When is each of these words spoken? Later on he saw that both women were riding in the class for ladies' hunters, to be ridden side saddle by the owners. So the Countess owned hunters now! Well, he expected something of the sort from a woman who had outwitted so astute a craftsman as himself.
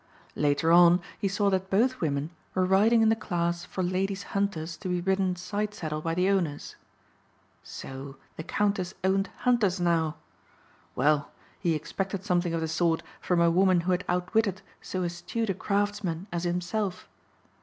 Later 0.35 0.71
on 0.71 0.99
he 1.19 1.27
saw 1.27 1.51
that 1.51 1.69
both 1.69 2.01
women 2.01 2.31
were 2.55 2.65
riding 2.65 3.03
in 3.03 3.09
the 3.09 3.15
class 3.15 3.65
for 3.65 3.83
ladies' 3.83 4.23
hunters, 4.33 4.75
to 4.77 4.89
be 4.89 4.99
ridden 4.99 5.35
side 5.35 5.75
saddle 5.75 6.01
by 6.01 6.15
the 6.15 6.27
owners. 6.27 6.75
So 7.61 8.17
the 8.35 8.41
Countess 8.41 8.95
owned 9.03 9.29
hunters 9.41 9.79
now! 9.79 10.15
Well, 10.95 11.29
he 11.59 11.75
expected 11.75 12.25
something 12.25 12.51
of 12.55 12.61
the 12.61 12.67
sort 12.67 13.03
from 13.19 13.39
a 13.41 13.51
woman 13.51 13.81
who 13.81 13.91
had 13.91 14.03
outwitted 14.09 14.63
so 14.81 15.03
astute 15.03 15.51
a 15.51 15.53
craftsman 15.53 16.25
as 16.33 16.45
himself. 16.45 17.07